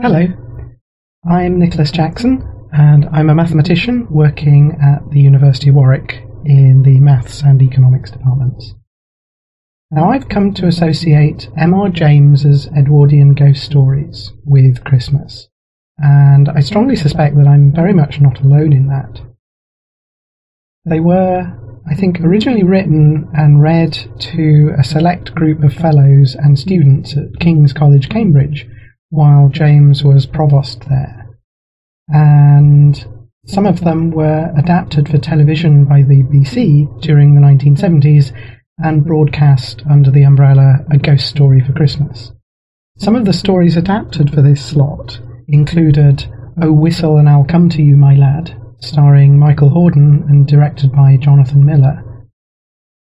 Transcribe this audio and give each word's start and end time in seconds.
Hello, 0.00 0.28
I'm 1.28 1.58
Nicholas 1.58 1.90
Jackson, 1.90 2.48
and 2.70 3.08
I'm 3.10 3.28
a 3.30 3.34
mathematician 3.34 4.06
working 4.08 4.78
at 4.80 5.10
the 5.10 5.20
University 5.20 5.70
of 5.70 5.74
Warwick 5.74 6.24
in 6.44 6.82
the 6.84 7.00
Maths 7.00 7.42
and 7.42 7.60
Economics 7.60 8.12
departments. 8.12 8.76
Now, 9.90 10.10
I've 10.10 10.28
come 10.28 10.54
to 10.54 10.68
associate 10.68 11.50
M.R. 11.58 11.88
James's 11.88 12.68
Edwardian 12.68 13.34
ghost 13.34 13.64
stories 13.64 14.32
with 14.44 14.84
Christmas, 14.84 15.48
and 15.96 16.48
I 16.48 16.60
strongly 16.60 16.94
suspect 16.94 17.36
that 17.36 17.48
I'm 17.48 17.74
very 17.74 17.92
much 17.92 18.20
not 18.20 18.40
alone 18.40 18.72
in 18.72 18.86
that. 18.86 19.20
They 20.84 21.00
were, 21.00 21.52
I 21.90 21.96
think, 21.96 22.20
originally 22.20 22.62
written 22.62 23.28
and 23.34 23.60
read 23.60 23.94
to 24.20 24.74
a 24.78 24.84
select 24.84 25.34
group 25.34 25.64
of 25.64 25.72
fellows 25.74 26.36
and 26.36 26.56
students 26.56 27.16
at 27.16 27.40
King's 27.40 27.72
College, 27.72 28.08
Cambridge, 28.08 28.68
while 29.10 29.48
James 29.48 30.04
was 30.04 30.26
provost 30.26 30.88
there. 30.88 31.28
And 32.08 33.06
some 33.46 33.66
of 33.66 33.80
them 33.80 34.10
were 34.10 34.52
adapted 34.56 35.08
for 35.08 35.18
television 35.18 35.84
by 35.84 36.02
the 36.02 36.22
BBC 36.22 37.00
during 37.00 37.34
the 37.34 37.40
1970s 37.40 38.32
and 38.78 39.04
broadcast 39.04 39.82
under 39.90 40.10
the 40.10 40.22
umbrella 40.22 40.84
A 40.90 40.98
Ghost 40.98 41.26
Story 41.26 41.60
for 41.60 41.72
Christmas. 41.72 42.32
Some 42.98 43.16
of 43.16 43.24
the 43.24 43.32
stories 43.32 43.76
adapted 43.76 44.32
for 44.32 44.42
this 44.42 44.64
slot 44.64 45.20
included 45.46 46.26
Oh 46.60 46.72
Whistle 46.72 47.16
and 47.16 47.28
I'll 47.28 47.44
Come 47.44 47.68
to 47.70 47.82
You, 47.82 47.96
My 47.96 48.14
Lad, 48.14 48.60
starring 48.80 49.38
Michael 49.38 49.70
Hordern 49.70 50.28
and 50.28 50.46
directed 50.46 50.92
by 50.92 51.16
Jonathan 51.16 51.64
Miller. 51.64 52.04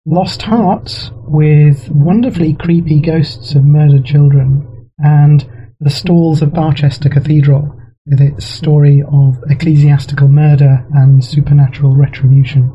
Lost 0.05 0.41
Hearts, 0.43 1.11
with 1.27 1.89
wonderfully 1.89 2.53
creepy 2.53 2.99
ghosts 2.99 3.55
of 3.55 3.63
murdered 3.63 4.05
children, 4.05 4.89
and 4.99 5.47
The 5.81 5.89
Stalls 5.89 6.41
of 6.41 6.53
Barchester 6.53 7.09
Cathedral, 7.09 7.77
with 8.05 8.21
its 8.21 8.45
story 8.45 9.03
of 9.03 9.43
ecclesiastical 9.49 10.29
murder 10.29 10.87
and 10.93 11.23
supernatural 11.23 11.97
retribution. 11.97 12.71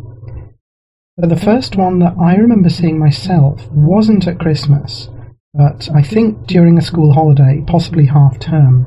But 1.17 1.31
the 1.31 1.37
first 1.37 1.77
one 1.77 2.01
that 2.01 2.15
I 2.21 2.35
remember 2.35 2.69
seeing 2.69 2.99
myself 2.99 3.67
wasn't 3.73 4.27
at 4.27 4.39
Christmas, 4.39 5.09
but 5.55 5.89
I 5.95 6.03
think 6.03 6.47
during 6.47 6.77
a 6.77 6.83
school 6.83 7.15
holiday, 7.15 7.65
possibly 7.67 8.05
half 8.05 8.39
term. 8.39 8.87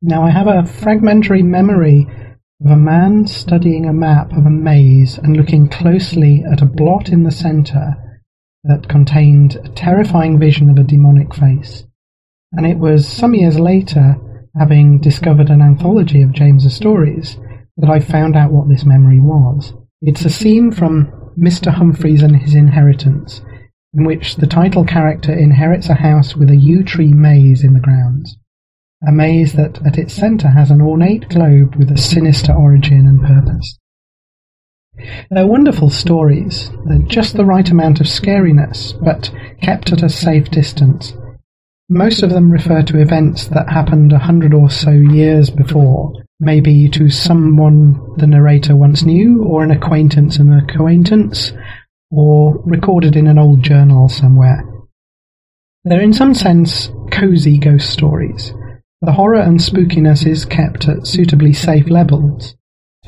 Now 0.00 0.22
I 0.22 0.30
have 0.30 0.46
a 0.46 0.64
fragmentary 0.64 1.42
memory 1.42 2.06
of 2.64 2.70
a 2.70 2.76
man 2.76 3.26
studying 3.26 3.86
a 3.86 3.92
map 3.92 4.30
of 4.30 4.46
a 4.46 4.50
maze 4.50 5.18
and 5.18 5.36
looking 5.36 5.68
closely 5.68 6.44
at 6.44 6.62
a 6.62 6.66
blot 6.66 7.08
in 7.08 7.24
the 7.24 7.32
centre 7.32 8.20
that 8.62 8.88
contained 8.88 9.56
a 9.56 9.68
terrifying 9.70 10.38
vision 10.38 10.70
of 10.70 10.76
a 10.78 10.84
demonic 10.84 11.34
face. 11.34 11.82
And 12.52 12.66
it 12.66 12.78
was 12.78 13.06
some 13.08 13.34
years 13.34 13.58
later, 13.58 14.16
having 14.58 15.00
discovered 15.00 15.48
an 15.48 15.62
anthology 15.62 16.22
of 16.22 16.32
James's 16.32 16.74
stories, 16.74 17.38
that 17.78 17.90
I 17.90 18.00
found 18.00 18.36
out 18.36 18.52
what 18.52 18.68
this 18.68 18.84
memory 18.84 19.20
was. 19.20 19.72
It's 20.02 20.24
a 20.24 20.30
scene 20.30 20.70
from 20.70 21.32
Mr. 21.38 21.72
Humphreys 21.72 22.22
and 22.22 22.36
His 22.36 22.54
Inheritance, 22.54 23.40
in 23.94 24.04
which 24.04 24.36
the 24.36 24.46
title 24.46 24.84
character 24.84 25.32
inherits 25.32 25.88
a 25.88 25.94
house 25.94 26.36
with 26.36 26.50
a 26.50 26.56
yew 26.56 26.84
tree 26.84 27.14
maze 27.14 27.64
in 27.64 27.72
the 27.72 27.80
grounds 27.80 28.36
a 29.06 29.12
maze 29.12 29.54
that 29.54 29.84
at 29.84 29.98
its 29.98 30.14
centre 30.14 30.50
has 30.50 30.70
an 30.70 30.80
ornate 30.80 31.28
globe 31.28 31.74
with 31.76 31.90
a 31.90 31.98
sinister 31.98 32.52
origin 32.52 33.06
and 33.06 33.20
purpose. 33.20 33.78
They're 35.30 35.46
wonderful 35.46 35.90
stories, 35.90 36.70
they're 36.86 36.98
just 36.98 37.36
the 37.36 37.44
right 37.44 37.68
amount 37.68 38.00
of 38.00 38.06
scariness, 38.06 38.92
but 39.02 39.32
kept 39.60 39.92
at 39.92 40.02
a 40.02 40.08
safe 40.08 40.50
distance. 40.50 41.14
Most 41.94 42.22
of 42.22 42.30
them 42.30 42.50
refer 42.50 42.82
to 42.84 43.02
events 43.02 43.48
that 43.48 43.68
happened 43.68 44.14
a 44.14 44.18
hundred 44.18 44.54
or 44.54 44.70
so 44.70 44.92
years 44.92 45.50
before, 45.50 46.14
maybe 46.40 46.88
to 46.88 47.10
someone 47.10 48.00
the 48.16 48.26
narrator 48.26 48.74
once 48.74 49.02
knew, 49.02 49.44
or 49.44 49.62
an 49.62 49.70
acquaintance 49.70 50.38
of 50.38 50.46
an 50.46 50.58
acquaintance, 50.58 51.52
or 52.10 52.62
recorded 52.64 53.14
in 53.14 53.26
an 53.26 53.38
old 53.38 53.62
journal 53.62 54.08
somewhere. 54.08 54.66
They're 55.84 56.00
in 56.00 56.14
some 56.14 56.32
sense 56.32 56.88
cosy 57.10 57.58
ghost 57.58 57.90
stories, 57.90 58.54
the 59.02 59.12
horror 59.12 59.40
and 59.40 59.58
spookiness 59.58 60.26
is 60.26 60.46
kept 60.46 60.88
at 60.88 61.06
suitably 61.06 61.52
safe 61.52 61.90
levels 61.90 62.54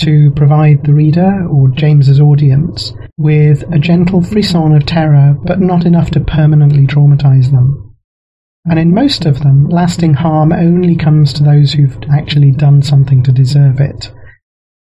to 0.01 0.31
provide 0.33 0.85
the 0.85 0.93
reader, 0.93 1.47
or 1.49 1.69
James's 1.69 2.21
audience, 2.21 2.93
with 3.17 3.63
a 3.73 3.79
gentle 3.79 4.21
frisson 4.21 4.75
of 4.75 4.85
terror, 4.85 5.39
but 5.43 5.61
not 5.61 5.87
enough 5.87 6.11
to 6.11 6.21
permanently 6.21 6.87
traumatize 6.87 7.51
them. 7.51 7.84
And 8.67 8.79
in 8.79 8.95
most 8.95 9.27
of 9.27 9.41
them, 9.41 9.69
lasting 9.69 10.15
harm 10.15 10.53
only 10.53 10.97
comes 10.97 11.33
to 11.35 11.43
those 11.43 11.73
who've 11.73 11.99
actually 12.11 12.51
done 12.51 12.83
something 12.83 13.23
to 13.25 13.33
deserve 13.33 13.79
it. 13.79 14.11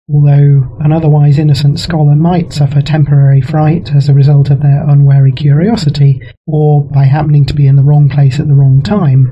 Although 0.07 0.77
an 0.81 0.91
otherwise 0.91 1.39
innocent 1.39 1.79
scholar 1.79 2.15
might 2.15 2.53
suffer 2.53 2.81
temporary 2.81 3.41
fright 3.41 3.95
as 3.95 4.09
a 4.09 4.13
result 4.13 4.49
of 4.49 4.61
their 4.61 4.87
unwary 4.87 5.31
curiosity, 5.31 6.21
or 6.45 6.83
by 6.83 7.05
happening 7.05 7.45
to 7.45 7.53
be 7.53 7.65
in 7.65 7.75
the 7.75 7.83
wrong 7.83 8.09
place 8.09 8.39
at 8.39 8.47
the 8.47 8.53
wrong 8.53 8.81
time, 8.81 9.31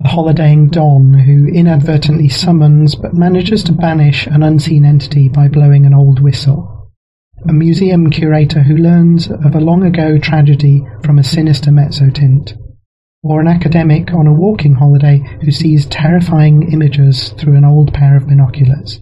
the 0.00 0.08
holidaying 0.08 0.68
Don 0.68 1.14
who 1.14 1.46
inadvertently 1.46 2.28
summons 2.28 2.94
but 2.94 3.14
manages 3.14 3.64
to 3.64 3.72
banish 3.72 4.26
an 4.26 4.42
unseen 4.42 4.84
entity 4.84 5.28
by 5.28 5.48
blowing 5.48 5.84
an 5.84 5.94
old 5.94 6.20
whistle. 6.20 6.90
A 7.48 7.52
museum 7.52 8.10
curator 8.10 8.62
who 8.62 8.76
learns 8.76 9.30
of 9.30 9.54
a 9.54 9.60
long 9.60 9.84
ago 9.84 10.18
tragedy 10.18 10.86
from 11.02 11.18
a 11.18 11.24
sinister 11.24 11.70
mezzotint. 11.70 12.59
Or 13.22 13.40
an 13.40 13.48
academic 13.48 14.12
on 14.12 14.26
a 14.26 14.32
walking 14.32 14.74
holiday 14.74 15.18
who 15.42 15.50
sees 15.50 15.86
terrifying 15.86 16.72
images 16.72 17.30
through 17.30 17.56
an 17.56 17.64
old 17.64 17.92
pair 17.92 18.16
of 18.16 18.26
binoculars. 18.26 19.00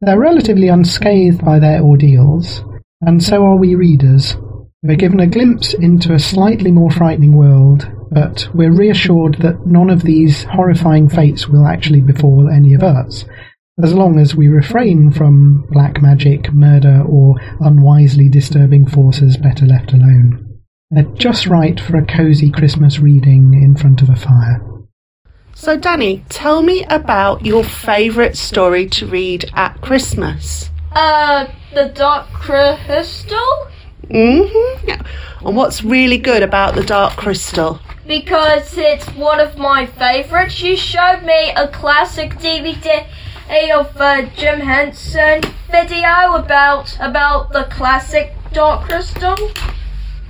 They're 0.00 0.18
relatively 0.18 0.68
unscathed 0.68 1.44
by 1.44 1.58
their 1.58 1.82
ordeals, 1.82 2.62
and 3.00 3.22
so 3.22 3.44
are 3.44 3.56
we 3.56 3.74
readers. 3.74 4.36
We're 4.82 4.96
given 4.96 5.20
a 5.20 5.26
glimpse 5.26 5.74
into 5.74 6.14
a 6.14 6.18
slightly 6.18 6.70
more 6.70 6.90
frightening 6.90 7.36
world 7.36 7.90
but 8.10 8.48
we're 8.54 8.72
reassured 8.72 9.36
that 9.40 9.66
none 9.66 9.90
of 9.90 10.02
these 10.02 10.44
horrifying 10.44 11.08
fates 11.08 11.48
will 11.48 11.66
actually 11.66 12.00
befall 12.00 12.48
any 12.48 12.74
of 12.74 12.82
us, 12.82 13.24
as 13.82 13.92
long 13.92 14.18
as 14.18 14.34
we 14.34 14.48
refrain 14.48 15.10
from 15.10 15.66
black 15.70 16.00
magic, 16.00 16.52
murder, 16.52 17.02
or 17.06 17.34
unwisely 17.60 18.28
disturbing 18.28 18.86
forces 18.86 19.36
better 19.36 19.66
left 19.66 19.92
alone. 19.92 20.45
They're 20.90 21.02
just 21.02 21.46
right 21.46 21.80
for 21.80 21.96
a 21.96 22.06
cosy 22.06 22.50
Christmas 22.50 23.00
reading 23.00 23.54
in 23.54 23.74
front 23.76 24.02
of 24.02 24.08
a 24.08 24.14
fire. 24.14 24.62
So, 25.52 25.76
Danny, 25.76 26.24
tell 26.28 26.62
me 26.62 26.84
about 26.84 27.44
your 27.44 27.64
favourite 27.64 28.36
story 28.36 28.86
to 28.90 29.06
read 29.06 29.50
at 29.54 29.80
Christmas. 29.80 30.70
Uh, 30.92 31.48
The 31.74 31.88
Dark 31.88 32.28
Crystal? 32.28 33.66
Mm-hmm. 34.04 34.86
Yeah. 34.86 35.02
And 35.44 35.56
what's 35.56 35.82
really 35.82 36.18
good 36.18 36.44
about 36.44 36.76
The 36.76 36.84
Dark 36.84 37.14
Crystal? 37.16 37.80
because 38.06 38.78
it's 38.78 39.08
one 39.16 39.40
of 39.40 39.58
my 39.58 39.84
favorites. 39.84 40.62
You 40.62 40.76
showed 40.76 41.24
me 41.24 41.50
a 41.56 41.66
classic 41.66 42.34
DVD 42.34 43.04
of 43.74 43.96
uh, 43.96 44.22
Jim 44.36 44.60
Henson 44.60 45.42
video 45.68 46.34
about 46.34 46.96
about 47.00 47.52
the 47.52 47.64
classic 47.64 48.32
Dark 48.52 48.84
Crystal. 48.84 49.36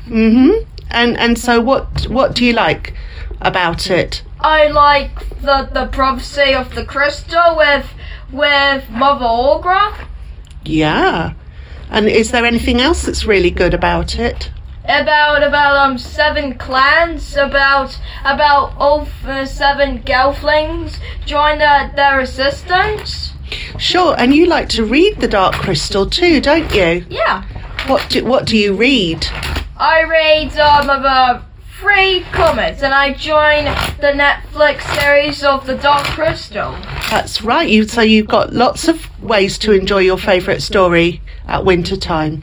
Mhm. 0.08 0.66
And 0.90 1.18
and 1.18 1.38
so 1.38 1.60
what 1.60 2.06
what 2.08 2.34
do 2.34 2.44
you 2.44 2.52
like 2.52 2.94
about 3.40 3.90
it? 3.90 4.22
I 4.40 4.68
like 4.68 5.40
the 5.40 5.68
the 5.72 5.86
prophecy 5.86 6.54
of 6.54 6.74
the 6.74 6.84
crystal 6.84 7.56
with 7.56 7.86
with 8.32 8.88
Mother 8.90 9.24
Aughra. 9.24 9.92
Yeah. 10.64 11.32
And 11.90 12.08
is 12.08 12.30
there 12.32 12.44
anything 12.44 12.80
else 12.80 13.02
that's 13.02 13.24
really 13.24 13.50
good 13.50 13.74
about 13.74 14.18
it? 14.18 14.50
about 14.88 15.42
about 15.42 15.76
um 15.76 15.98
seven 15.98 16.54
clans, 16.54 17.36
about 17.36 17.98
about 18.24 18.72
all 18.78 19.06
seven 19.44 20.00
gelflings 20.02 20.98
join 21.24 21.58
their, 21.58 21.92
their 21.96 22.18
resistance. 22.18 23.32
Sure, 23.78 24.14
and 24.18 24.34
you 24.34 24.46
like 24.46 24.68
to 24.70 24.84
read 24.84 25.20
the 25.20 25.28
Dark 25.28 25.54
Crystal 25.54 26.08
too, 26.08 26.40
don't 26.40 26.72
you? 26.74 27.04
Yeah. 27.08 27.42
What 27.86 28.08
do 28.10 28.24
what 28.24 28.46
do 28.46 28.56
you 28.56 28.74
read? 28.74 29.26
I 29.78 30.04
read 30.04 30.56
um 30.58 30.88
about 30.88 31.44
three 31.78 32.22
comics, 32.32 32.82
and 32.82 32.94
I 32.94 33.12
join 33.12 33.64
the 34.00 34.12
Netflix 34.16 34.82
series 34.98 35.42
of 35.44 35.66
the 35.66 35.76
Dark 35.76 36.06
Crystal. 36.06 36.72
That's 37.10 37.42
right. 37.42 37.68
You 37.68 37.86
so 37.86 38.00
you've 38.00 38.28
got 38.28 38.54
lots 38.54 38.88
of 38.88 39.06
ways 39.22 39.58
to 39.58 39.72
enjoy 39.72 39.98
your 39.98 40.16
favourite 40.16 40.62
story 40.62 41.20
at 41.46 41.64
winter 41.66 41.96
time. 41.96 42.42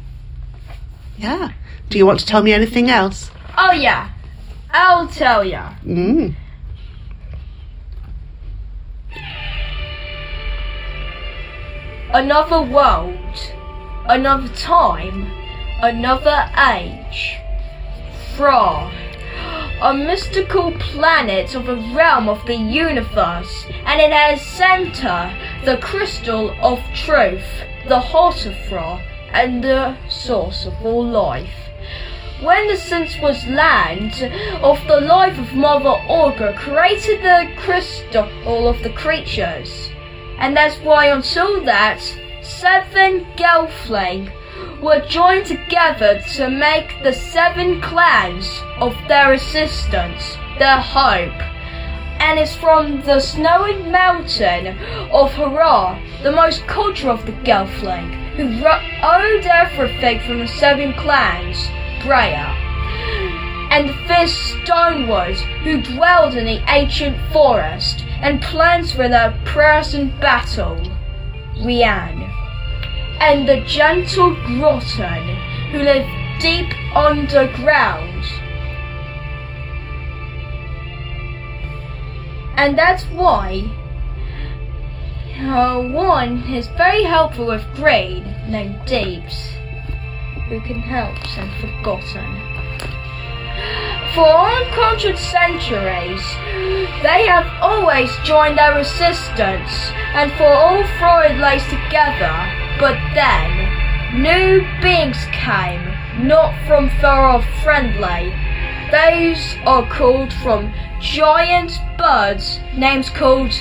Yeah. 1.17 1.53
Do 1.89 1.97
you 1.97 2.05
want 2.05 2.19
to 2.19 2.25
tell 2.25 2.43
me 2.43 2.53
anything 2.53 2.89
else? 2.89 3.31
Oh 3.57 3.71
yeah, 3.71 4.11
I'll 4.69 5.07
tell 5.07 5.43
ya. 5.43 5.73
Mm. 5.83 6.35
Another 12.13 12.61
world, 12.61 13.53
another 14.05 14.47
time, 14.49 15.31
another 15.83 16.49
age. 16.57 17.37
Thra. 18.35 18.89
a 19.81 19.93
mystical 19.93 20.71
planet 20.79 21.55
of 21.55 21.67
a 21.67 21.75
realm 21.93 22.29
of 22.29 22.45
the 22.45 22.55
universe, 22.55 23.65
and 23.85 23.99
in 23.99 24.13
its 24.13 24.41
center 24.43 25.35
the 25.65 25.75
crystal 25.81 26.55
of 26.61 26.79
truth, 26.95 27.43
the 27.89 27.99
heart 27.99 28.45
of 28.45 28.55
Thra, 28.69 29.03
and 29.33 29.61
the 29.61 29.97
source 30.07 30.65
of 30.65 30.73
all 30.85 31.05
life. 31.05 31.67
When 32.41 32.69
the 32.69 32.77
sense 32.77 33.19
was 33.19 33.45
land 33.45 34.13
of 34.63 34.79
the 34.87 35.01
life 35.01 35.37
of 35.37 35.53
Mother 35.53 35.97
Aughra 36.07 36.55
created 36.55 37.21
the 37.21 37.51
crystal 37.57 38.69
of 38.69 38.81
the 38.83 38.93
creatures. 38.93 39.89
And 40.37 40.55
that's 40.55 40.77
why 40.77 41.07
until 41.07 41.61
that, 41.65 41.99
seven 42.41 43.25
Gelfling 43.35 44.31
were 44.83 44.99
joined 45.07 45.45
together 45.45 46.21
to 46.35 46.49
make 46.49 47.01
the 47.03 47.13
seven 47.13 47.79
clans 47.79 48.61
of 48.81 48.93
their 49.07 49.31
assistance 49.31 50.35
their 50.59 50.77
hope. 50.77 51.39
And 52.19 52.37
it's 52.37 52.55
from 52.55 53.01
the 53.03 53.21
snowy 53.21 53.81
mountain 53.83 54.77
of 55.09 55.31
Ha'rar, 55.33 55.99
the 56.21 56.33
most 56.33 56.67
cultural 56.67 57.13
of 57.15 57.25
the 57.25 57.31
Gelfling, 57.31 58.35
who 58.35 58.43
owed 59.01 59.45
everything 59.45 60.19
from 60.19 60.39
the 60.39 60.47
seven 60.47 60.93
clans, 60.93 61.69
Brea. 62.03 62.43
And 63.71 63.89
the 63.89 63.93
fierce 64.05 64.37
Stonewood, 64.63 65.37
who 65.63 65.81
dwelled 65.81 66.35
in 66.35 66.45
the 66.45 66.61
ancient 66.69 67.17
forest 67.31 68.03
and 68.21 68.41
plans 68.41 68.91
for 68.91 69.07
their 69.07 69.31
present 69.45 70.19
battle, 70.19 70.77
Rian 71.55 72.42
and 73.19 73.47
the 73.47 73.61
gentle 73.61 74.35
Grottan, 74.45 75.35
who 75.71 75.79
live 75.79 76.07
deep 76.39 76.73
underground. 76.95 78.23
And 82.55 82.77
that's 82.77 83.03
why 83.05 83.69
uh, 85.39 85.81
one 85.81 86.43
is 86.53 86.67
very 86.77 87.03
helpful 87.03 87.47
with 87.47 87.65
Grade 87.75 88.25
named 88.47 88.85
Deeps, 88.85 89.49
who 90.47 90.61
can 90.61 90.79
help 90.79 91.17
and 91.37 91.51
forgotten. 91.59 92.53
For 94.13 94.27
uncultured 94.27 95.17
centuries, 95.17 96.21
they 97.01 97.25
have 97.25 97.47
always 97.61 98.15
joined 98.23 98.59
their 98.59 98.75
resistance, 98.75 99.91
and 100.13 100.31
for 100.33 100.45
all 100.45 100.83
Freud 100.99 101.39
lays 101.39 101.63
together, 101.65 102.62
but 102.83 102.99
then, 103.13 104.21
new 104.21 104.61
beings 104.81 105.25
came, 105.31 105.81
not 106.27 106.53
from 106.67 106.89
far 106.99 107.23
off 107.23 107.45
friendly. 107.63 108.35
Those 108.91 109.55
are 109.65 109.87
called 109.89 110.33
from 110.33 110.73
giant 110.99 111.79
birds, 111.97 112.59
names 112.75 113.09
called 113.09 113.51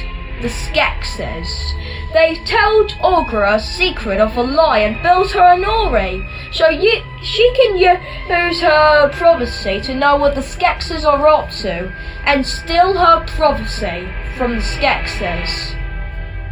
the 0.41 0.49
Skeksis. 0.49 1.73
They 2.13 2.35
told 2.45 2.95
Aughra 2.99 3.55
a 3.55 3.61
secret 3.61 4.19
of 4.19 4.37
a 4.37 4.43
lie 4.43 4.81
and 4.81 5.01
built 5.05 5.31
her 5.31 5.55
an 5.55 5.65
Ori, 5.65 6.27
so 6.51 6.69
you, 6.69 7.01
she 7.23 7.49
can 7.55 7.77
use 7.77 8.61
her 8.61 9.09
prophecy 9.13 9.81
to 9.83 9.95
know 9.95 10.17
what 10.17 10.35
the 10.35 10.41
Skeksis 10.41 11.05
are 11.05 11.29
up 11.29 11.49
to, 11.61 11.95
and 12.25 12.45
steal 12.45 12.95
her 12.95 13.25
prophecy 13.29 14.09
from 14.37 14.57
the 14.57 14.63
Skeksis. 14.63 15.81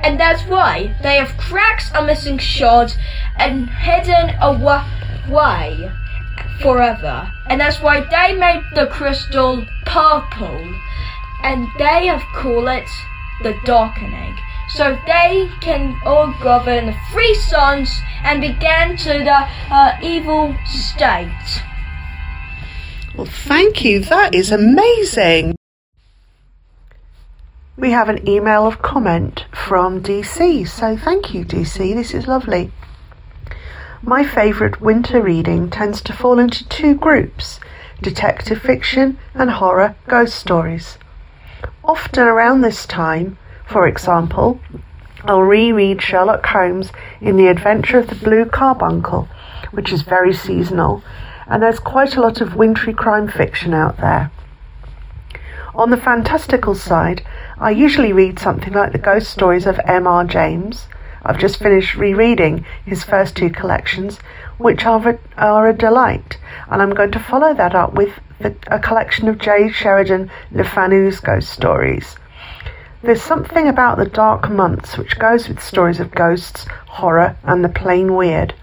And 0.02 0.18
that's 0.18 0.42
why 0.44 0.96
they 1.02 1.16
have 1.16 1.36
cracked 1.36 1.90
a 1.94 2.04
missing 2.04 2.38
shard 2.38 2.92
and 3.36 3.68
hidden 3.68 4.34
away 4.40 5.90
forever. 6.60 7.30
And 7.48 7.60
that's 7.60 7.80
why 7.80 8.00
they 8.00 8.34
made 8.38 8.62
the 8.74 8.86
crystal 8.86 9.66
purple. 9.84 10.74
And 11.42 11.68
they 11.78 12.06
have 12.06 12.22
called 12.34 12.68
it 12.68 12.88
the 13.42 13.54
darkening. 13.64 14.36
So 14.70 14.98
they 15.06 15.50
can 15.60 15.98
all 16.04 16.32
govern 16.42 16.86
the 16.86 16.96
three 17.12 17.34
sons 17.34 18.00
and 18.22 18.40
begin 18.40 18.96
to 18.98 19.24
the 19.24 19.48
uh, 19.70 19.98
evil 20.02 20.56
state. 20.66 21.62
Well, 23.16 23.26
thank 23.26 23.84
you. 23.84 24.00
That 24.00 24.34
is 24.34 24.52
amazing. 24.52 25.56
We 27.80 27.92
have 27.92 28.10
an 28.10 28.28
email 28.28 28.66
of 28.66 28.82
comment 28.82 29.46
from 29.52 30.02
DC, 30.02 30.68
so 30.68 30.98
thank 30.98 31.32
you, 31.32 31.46
DC. 31.46 31.94
This 31.94 32.12
is 32.12 32.26
lovely. 32.26 32.70
My 34.02 34.22
favourite 34.22 34.82
winter 34.82 35.22
reading 35.22 35.70
tends 35.70 36.02
to 36.02 36.12
fall 36.12 36.38
into 36.38 36.68
two 36.68 36.94
groups 36.94 37.58
detective 38.02 38.60
fiction 38.60 39.18
and 39.32 39.50
horror 39.50 39.96
ghost 40.08 40.34
stories. 40.34 40.98
Often 41.82 42.24
around 42.24 42.60
this 42.60 42.84
time, 42.84 43.38
for 43.64 43.88
example, 43.88 44.60
I'll 45.24 45.40
reread 45.40 46.02
Sherlock 46.02 46.44
Holmes 46.44 46.92
in 47.22 47.38
The 47.38 47.46
Adventure 47.46 48.00
of 48.00 48.08
the 48.08 48.14
Blue 48.14 48.44
Carbuncle, 48.44 49.26
which 49.70 49.90
is 49.90 50.02
very 50.02 50.34
seasonal, 50.34 51.02
and 51.46 51.62
there's 51.62 51.80
quite 51.80 52.14
a 52.14 52.20
lot 52.20 52.42
of 52.42 52.56
wintry 52.56 52.92
crime 52.92 53.26
fiction 53.26 53.72
out 53.72 53.96
there. 53.96 54.30
On 55.74 55.90
the 55.90 55.96
fantastical 55.96 56.74
side, 56.74 57.24
I 57.58 57.70
usually 57.70 58.12
read 58.12 58.40
something 58.40 58.72
like 58.72 58.90
the 58.90 58.98
ghost 58.98 59.30
stories 59.30 59.66
of 59.66 59.78
M.R. 59.84 60.24
James. 60.24 60.88
I've 61.22 61.38
just 61.38 61.58
finished 61.60 61.94
rereading 61.94 62.64
his 62.84 63.04
first 63.04 63.36
two 63.36 63.50
collections, 63.50 64.18
which 64.58 64.84
are, 64.84 65.18
are 65.36 65.68
a 65.68 65.72
delight, 65.72 66.38
and 66.68 66.82
I'm 66.82 66.94
going 66.94 67.12
to 67.12 67.20
follow 67.20 67.54
that 67.54 67.74
up 67.74 67.94
with 67.94 68.18
the, 68.40 68.56
a 68.66 68.80
collection 68.80 69.28
of 69.28 69.38
J. 69.38 69.70
Sheridan 69.70 70.30
Le 70.50 70.64
Fanu's 70.64 71.20
ghost 71.20 71.50
stories. 71.50 72.16
There's 73.02 73.22
something 73.22 73.68
about 73.68 73.96
the 73.96 74.06
dark 74.06 74.50
months 74.50 74.98
which 74.98 75.20
goes 75.20 75.48
with 75.48 75.62
stories 75.62 76.00
of 76.00 76.10
ghosts, 76.10 76.66
horror, 76.88 77.36
and 77.44 77.62
the 77.64 77.68
plain 77.68 78.16
weird. 78.16 78.54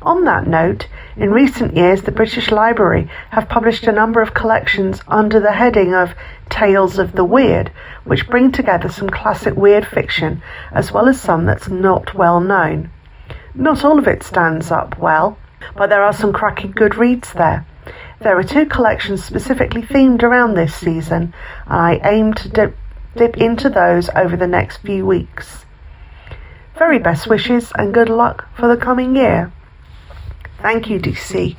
On 0.00 0.24
that 0.24 0.46
note, 0.46 0.88
in 1.20 1.30
recent 1.30 1.76
years 1.76 2.00
the 2.00 2.10
British 2.10 2.50
Library 2.50 3.06
have 3.28 3.46
published 3.46 3.86
a 3.86 3.92
number 3.92 4.22
of 4.22 4.32
collections 4.32 5.02
under 5.06 5.38
the 5.38 5.52
heading 5.52 5.94
of 5.94 6.14
Tales 6.48 6.98
of 6.98 7.12
the 7.12 7.26
Weird, 7.26 7.70
which 8.04 8.26
bring 8.26 8.50
together 8.50 8.88
some 8.88 9.10
classic 9.10 9.54
weird 9.54 9.86
fiction 9.86 10.42
as 10.72 10.90
well 10.90 11.08
as 11.08 11.20
some 11.20 11.44
that's 11.44 11.68
not 11.68 12.14
well 12.14 12.40
known. 12.40 12.90
Not 13.54 13.84
all 13.84 13.98
of 13.98 14.08
it 14.08 14.22
stands 14.22 14.70
up 14.70 14.98
well, 14.98 15.36
but 15.76 15.90
there 15.90 16.02
are 16.02 16.14
some 16.14 16.32
cracking 16.32 16.70
good 16.70 16.96
reads 16.96 17.34
there. 17.34 17.66
There 18.20 18.38
are 18.38 18.42
two 18.42 18.64
collections 18.64 19.22
specifically 19.22 19.82
themed 19.82 20.22
around 20.22 20.54
this 20.54 20.74
season, 20.74 21.34
and 21.66 21.80
I 21.80 22.00
aim 22.02 22.32
to 22.32 22.48
dip, 22.48 22.76
dip 23.14 23.36
into 23.36 23.68
those 23.68 24.08
over 24.16 24.38
the 24.38 24.46
next 24.46 24.78
few 24.78 25.04
weeks. 25.04 25.66
Very 26.78 26.98
best 26.98 27.26
wishes 27.26 27.72
and 27.74 27.92
good 27.92 28.08
luck 28.08 28.48
for 28.56 28.68
the 28.68 28.80
coming 28.80 29.14
year. 29.16 29.52
Thank 30.62 30.90
you, 30.90 31.00
DC. 31.00 31.56